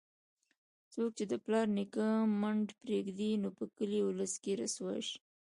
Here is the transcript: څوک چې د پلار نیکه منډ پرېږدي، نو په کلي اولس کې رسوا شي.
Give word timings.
څوک 0.93 1.09
چې 1.17 1.23
د 1.31 1.33
پلار 1.45 1.67
نیکه 1.77 2.07
منډ 2.41 2.67
پرېږدي، 2.81 3.31
نو 3.41 3.47
په 3.57 3.63
کلي 3.75 3.99
اولس 4.03 4.33
کې 4.43 4.51
رسوا 4.61 4.95
شي. 5.07 5.17